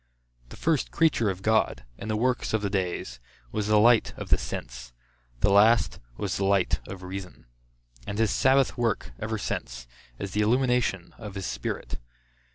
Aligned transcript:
The 0.49 0.57
first 0.57 0.89
creature 0.89 1.29
of 1.29 1.43
God, 1.43 1.85
in 1.99 2.07
the 2.07 2.17
works 2.17 2.55
of 2.55 2.63
the 2.63 2.71
days, 2.71 3.19
was 3.51 3.67
the 3.67 3.77
light 3.77 4.15
of 4.17 4.29
the 4.29 4.37
sense; 4.39 4.93
the 5.41 5.51
last, 5.51 5.99
was 6.17 6.37
the 6.37 6.43
light 6.43 6.79
of 6.87 7.03
reason; 7.03 7.45
and 8.07 8.17
his 8.17 8.31
sabbath 8.31 8.75
work 8.79 9.11
ever 9.19 9.37
since, 9.37 9.85
is 10.17 10.31
the 10.31 10.41
illumination 10.41 11.13
of 11.19 11.35
his 11.35 11.45
Spirit. 11.45 11.99